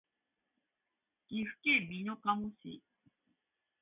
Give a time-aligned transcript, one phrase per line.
[1.27, 2.81] 岐阜県美濃加茂市